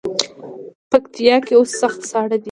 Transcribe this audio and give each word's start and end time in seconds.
پکتیا 0.91 1.35
کې 1.45 1.53
اوس 1.57 1.71
سخت 1.81 1.99
ساړه 2.09 2.27
دی. 2.37 2.39